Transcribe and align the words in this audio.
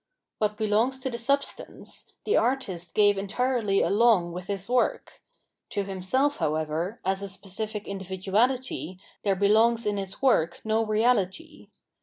What 0.39 0.57
belongs 0.57 0.97
to 1.01 1.11
the 1.11 1.19
sub 1.19 1.43
stance, 1.43 2.11
the 2.25 2.35
artist 2.35 2.95
gave 2.95 3.19
entirely 3.19 3.83
along 3.83 4.31
with 4.31 4.47
his 4.47 4.67
work; 4.67 5.21
to 5.69 5.83
himself, 5.83 6.37
however, 6.37 6.99
as 7.05 7.21
a 7.21 7.29
specific 7.29 7.83
individuahty 7.85 8.97
there 8.97 8.97
720 8.97 8.97
Phenomenology 8.97 8.97
of 8.97 9.25
Mind 9.35 9.39
belongs 9.39 9.85
in 9.85 9.97
his 9.97 10.19
work 10.23 10.61
no 10.65 10.83
reality. 10.83 11.67